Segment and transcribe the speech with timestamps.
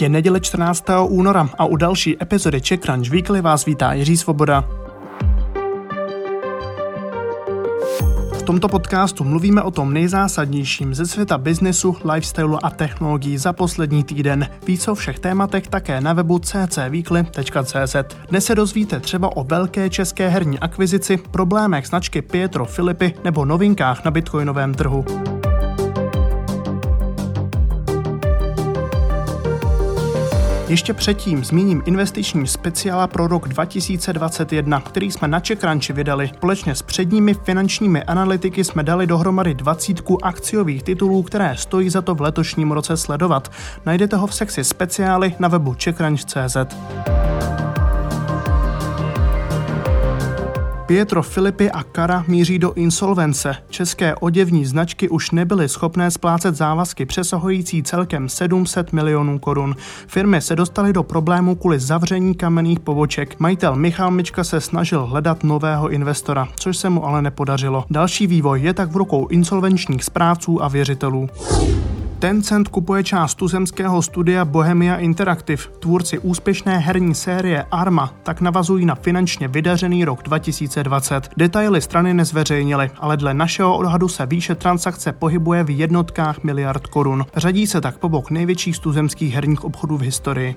[0.00, 0.84] Je neděle 14.
[1.08, 4.64] února a u další epizody Czech Crunch Weekly vás vítá Jiří Svoboda.
[8.32, 14.04] V tomto podcastu mluvíme o tom nejzásadnějším ze světa biznesu, lifestylu a technologií za poslední
[14.04, 14.48] týden.
[14.66, 17.96] Víc o všech tématech také na webu ccweekly.cz.
[18.28, 24.04] Dnes se dozvíte třeba o velké české herní akvizici, problémech značky Pietro Filipy nebo novinkách
[24.04, 25.04] na bitcoinovém trhu.
[30.68, 36.30] Ještě předtím zmíním investiční speciála pro rok 2021, který jsme na Čekranči vydali.
[36.36, 42.14] Společně s předními finančními analytiky jsme dali dohromady dvacítku akciových titulů, které stojí za to
[42.14, 43.52] v letošním roce sledovat.
[43.86, 46.56] Najdete ho v sekci speciály na webu czechranch.cz.
[50.86, 53.56] Pietro Filipy a Kara míří do insolvence.
[53.70, 59.76] České oděvní značky už nebyly schopné splácet závazky přesahující celkem 700 milionů korun.
[60.06, 63.40] Firmy se dostaly do problému kvůli zavření kamenných poboček.
[63.40, 67.84] Majitel Michal Mička se snažil hledat nového investora, což se mu ale nepodařilo.
[67.90, 71.28] Další vývoj je tak v rukou insolvenčních správců a věřitelů.
[72.18, 75.62] Tencent kupuje část tuzemského studia Bohemia Interactive.
[75.78, 81.28] Tvůrci úspěšné herní série Arma tak navazují na finančně vydařený rok 2020.
[81.36, 87.24] Detaily strany nezveřejnily, ale dle našeho odhadu se výše transakce pohybuje v jednotkách miliard korun.
[87.36, 90.56] Řadí se tak po bok největších tuzemských herních obchodů v historii.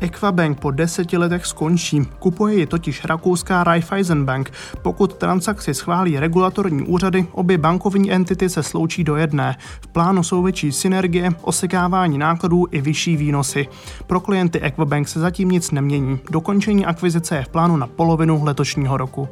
[0.00, 2.06] Equabank po deseti letech skončí.
[2.18, 4.50] Kupuje ji totiž rakouská Raiffeisenbank.
[4.82, 9.56] Pokud transakci schválí regulatorní úřady, obě bankovní entity se sloučí do jedné.
[9.80, 13.68] V plánu jsou větší synergie, osekávání nákladů i vyšší výnosy.
[14.06, 16.18] Pro klienty Equabank se zatím nic nemění.
[16.30, 19.28] Dokončení akvizice je v plánu na polovinu letošního roku.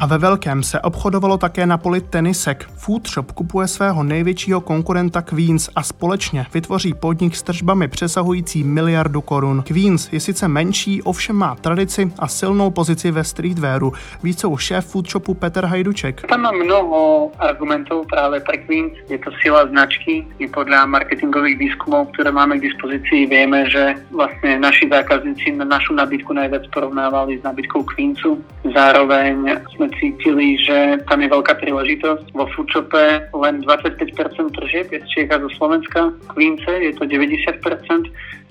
[0.00, 2.66] A ve velkém se obchodovalo také na poli tenisek.
[2.76, 9.62] Foodshop kupuje svého největšího konkurenta Queens a společně vytvoří podnik s tržbami přesahující miliardu korun.
[9.62, 13.92] Queens je sice menší, ovšem má tradici a silnou pozici ve streetwearu.
[14.22, 16.22] Více už šéf Foodshopu Petr Hajduček.
[16.28, 18.92] Tam má mnoho argumentů právě pro Queens.
[19.08, 20.26] Je to sila značky.
[20.38, 25.94] I podle marketingových výzkumů, které máme k dispozici, víme, že vlastně naši zákazníci na našu
[25.94, 28.44] nabídku nejvíc porovnávali s nabídkou Queensu.
[28.74, 32.36] Zároveň jsme cítili, že tam je veľká príležitosť.
[32.36, 34.12] Vo Foodshope len 25%
[34.54, 36.12] tržieb je z Čech a zo Slovenska.
[36.32, 37.64] Queence je to 90%,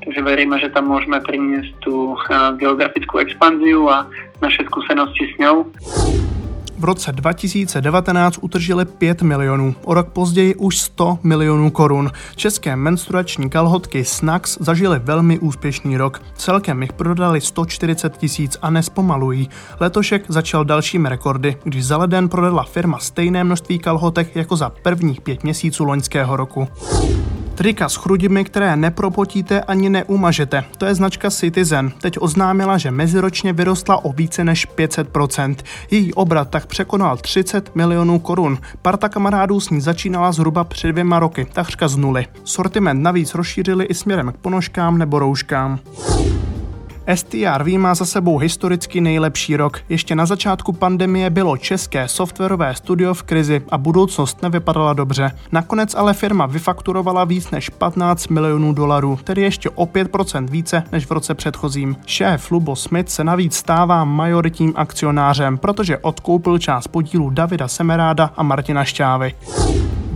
[0.01, 2.17] takže veríme, že tam môžeme priniesť tú
[2.61, 4.05] geografickú expanziu a
[4.41, 5.65] naše skúsenosti s ňou.
[6.79, 12.11] V roce 2019 utržili 5 milionů, o rok později už 100 milionů korun.
[12.35, 16.21] České menstruační kalhotky Snax zažily velmi úspěšný rok.
[16.35, 19.49] Celkem jich prodali 140 tisíc a nespomalují.
[19.79, 25.21] Letošek začal dalšími rekordy, když za leden prodala firma stejné množství kalhotek jako za prvních
[25.21, 26.67] pět měsíců loňského roku.
[27.57, 30.63] Trika s chrudimi, které nepropotíte ani neumažete.
[30.77, 31.91] To je značka Citizen.
[32.01, 35.55] Teď oznámila, že meziročně vyrostla o více než 500%.
[35.91, 38.57] Její obrat tak překonal 30 milionů korun.
[38.81, 42.25] Parta kamarádů s ní začínala zhruba před dvěma roky, takřka z nuly.
[42.43, 45.79] Sortiment navíc rozšířili i směrem k ponožkám nebo rouškám.
[47.15, 49.79] STRV má za sebou historicky nejlepší rok.
[49.89, 55.31] Ještě na začátku pandemie bylo české softwarové studio v krizi a budoucnost nevypadala dobře.
[55.51, 61.05] Nakonec ale firma vyfakturovala víc než 15 milionů dolarů, tedy ještě o 5% více než
[61.05, 61.95] v roce předchozím.
[62.05, 68.43] Šéf Lubo Smith se navíc stává majoritním akcionářem, protože odkoupil část podílu Davida Semeráda a
[68.43, 69.33] Martina Šťávy.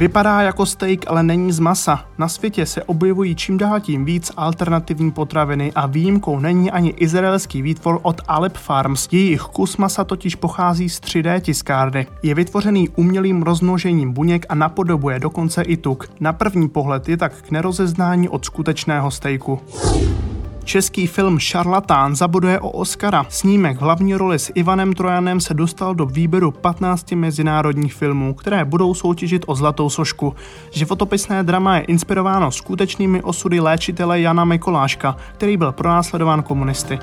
[0.02, 2.06] Vypadá jako steak, ale není z masa.
[2.18, 7.62] Na světě se objevují čím dál tím víc alternativní potraviny a výjimkou není ani izraelský
[7.62, 9.08] výtvor od Alep Farms.
[9.12, 12.08] Jejich kus masa totiž pochází z 3D tiskárny.
[12.24, 16.10] Je vytvořený umělým rozmnožením buněk a napodobuje dokonce i tuk.
[16.20, 19.60] Na první pohled je tak k nerozeznání od skutečného stejku.
[20.64, 23.26] Český film Šarlatán zabuduje o Oscara.
[23.30, 28.66] Snímek v hlavní roli s Ivanem Trojanem se dostal do výběru 15 mezinárodních filmů, které
[28.66, 30.36] budou soutěžit o Zlatou sošku.
[30.72, 37.00] Životopisné drama je inspirováno skutečnými osudy léčitele Jana Mikoláška, který byl pronásledován komunisty.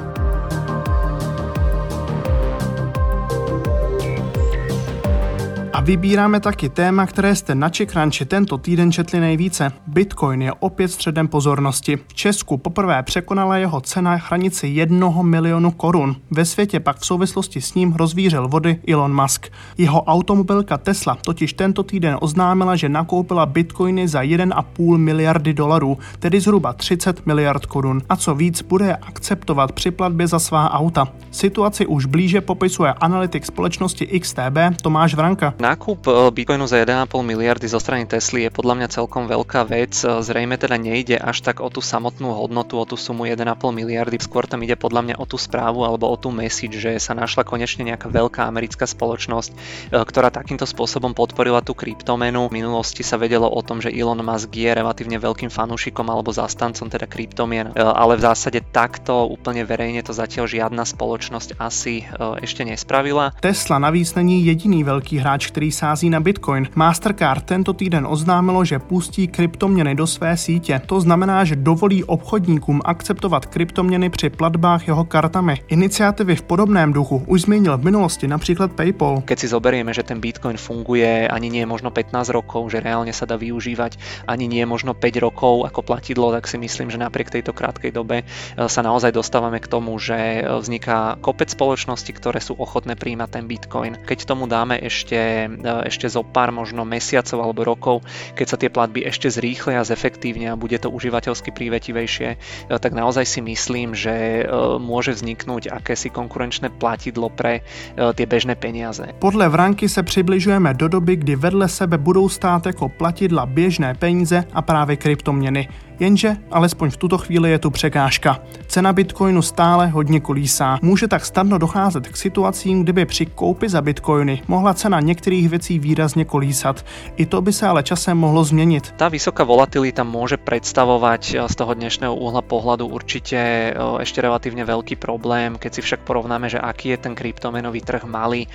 [5.88, 9.72] Vybíráme taky téma, které jste na Čekranči tento týden četli nejvíce.
[9.86, 11.96] Bitcoin je opět středem pozornosti.
[11.96, 16.16] V Česku poprvé překonala jeho cena hranici jednoho milionu korun.
[16.30, 19.46] Ve světě pak v souvislosti s ním rozvířil vody Elon Musk.
[19.78, 26.40] Jeho automobilka Tesla totiž tento týden oznámila, že nakoupila bitcoiny za 1,5 miliardy dolarů, tedy
[26.40, 28.02] zhruba 30 miliard korun.
[28.08, 31.08] A co víc, bude akceptovat při platbě za svá auta.
[31.30, 35.54] Situaci už blíže popisuje analytik společnosti XTB Tomáš Vranka.
[35.60, 39.62] Na nákup e, Bitcoinu za 1,5 miliardy zo strany Tesly je podľa mňa celkom veľká
[39.62, 39.94] vec.
[40.02, 44.18] E, zrejme teda nejde až tak o tú samotnú hodnotu, o tú sumu 1,5 miliardy.
[44.18, 47.46] Skôr tam ide podľa mňa o tú správu alebo o tú message, že sa našla
[47.46, 49.54] konečne nejaká veľká americká spoločnosť,
[49.94, 52.50] ktorá takýmto spôsobom podporila tú kryptomenu.
[52.50, 56.90] V minulosti sa vedelo o tom, že Elon Musk je relatívne veľkým fanúšikom alebo zastancom
[56.90, 62.02] teda kryptomien, ale v zásade takto úplne verejne to zatiaľ žiadna spoločnosť asi
[62.42, 63.30] ešte nespravila.
[63.38, 66.68] Tesla navíc není jediný velký hráč, který sází na Bitcoin.
[66.74, 70.80] Mastercard tento týden oznámilo, že pustí kryptoměny do své sítě.
[70.86, 75.54] To znamená, že dovolí obchodníkům akceptovat kryptoměny při platbách jeho kartami.
[75.68, 79.22] Iniciativy v podobném duchu už zmínil v minulosti například PayPal.
[79.24, 83.26] Keď si zoberieme, že ten Bitcoin funguje ani nie možno 15 rokov, že reálne sa
[83.26, 87.52] dá využívať ani nie možno 5 rokov ako platidlo, tak si myslím, že napriek tejto
[87.52, 88.24] krátkej dobe e,
[88.68, 93.44] sa naozaj dostávame k tomu, že e, vzniká kopec spoločností, ktoré sú ochotné príjmať ten
[93.44, 93.92] Bitcoin.
[94.04, 97.96] Keď tomu dáme ešte, ešte zo pár možno mesiacov alebo rokov,
[98.34, 102.28] keď sa tie platby ešte zrýchlia a zefektívne a bude to užívateľsky prívetivejšie,
[102.68, 104.46] tak naozaj si myslím, že
[104.78, 107.62] môže vzniknúť akési konkurenčné platidlo pre
[107.96, 109.06] tie bežné peniaze.
[109.18, 114.44] Podle Vranky se přibližujeme do doby, kdy vedle sebe budou stát jako platidla běžné peníze
[114.52, 115.68] a právě kryptoměny.
[116.00, 118.38] Jenže alespoň v tuto chvíli je tu překážka.
[118.66, 120.78] Cena bitcoinu stále hodně kolísá.
[120.82, 125.78] Může tak snadno docházet k situacím, kdyby při koupi za bitcoiny mohla cena některých věcí
[125.78, 126.84] výrazně kolísat.
[127.16, 128.94] I to by se ale časem mohlo změnit.
[128.96, 135.58] Ta vysoká volatilita může představovat z toho dnešného úhla pohledu určitě ještě relativně velký problém,
[135.58, 138.48] keď si však porovnáme, že aký je ten kryptomenový trh malý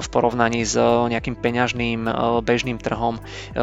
[0.00, 0.78] v porovnaní s
[1.08, 2.06] nejakým peňažným
[2.40, 3.18] bežným trhom,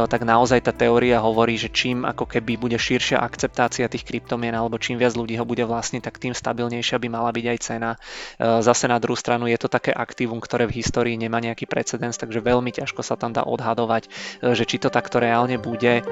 [0.08, 4.76] tak naozaj ta teória hovorí, že čím ako keby bude širšia akceptácia tých kryptomien alebo
[4.76, 7.96] čím viac ľudí ho bude vlastniť, tak tým stabilnejšia by mala byť aj cena.
[8.40, 12.44] Zase na druhú stranu je to také aktívum, ktoré v histórii nemá nejaký precedens, takže
[12.44, 14.10] veľmi ťažko sa tam dá odhadovať, e,
[14.54, 16.04] že či to takto reálne bude.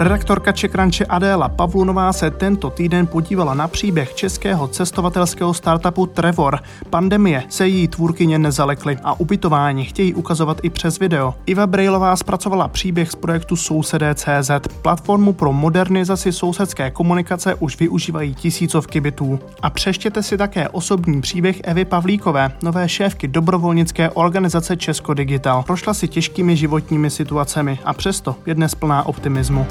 [0.00, 6.58] Redaktorka Čekranče Adéla Pavlunová se tento týden podívala na příběh českého cestovatelského startupu Trevor.
[6.90, 11.34] Pandemie se její tvůrkyně nezalekly a ubytování chtějí ukazovat i přes video.
[11.46, 14.50] Iva Brejlová zpracovala příběh z projektu Sousedé.cz.
[14.82, 19.38] Platformu pro modernizaci sousedské komunikace už využívají tisícovky bytů.
[19.62, 25.62] A přeštěte si také osobní příběh Evy Pavlíkové, nové šéfky dobrovolnické organizace Česko Digital.
[25.62, 29.66] Prošla si těžkými životními situacemi a přesto je dnes plná optimismu.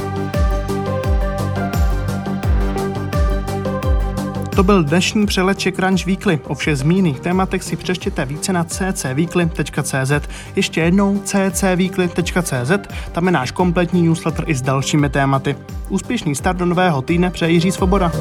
[4.60, 6.40] To byl dnešní přelet Czech Crunch Weekly.
[6.48, 10.12] O všech zmíněných tématech si přeštěte více na ccweekly.cz.
[10.56, 12.72] Ještě jednou ccweekly.cz,
[13.12, 15.56] tam je náš kompletní newsletter i s dalšími tématy.
[15.90, 18.12] Úspěšný start do nového týdne přeji Jiří Svoboda.